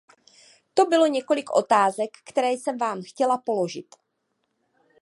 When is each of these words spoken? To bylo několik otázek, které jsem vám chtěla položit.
To 0.73 0.85
bylo 0.85 1.07
několik 1.07 1.49
otázek, 1.55 2.09
které 2.29 2.51
jsem 2.51 2.77
vám 2.77 3.01
chtěla 3.03 3.37
položit. 3.37 3.95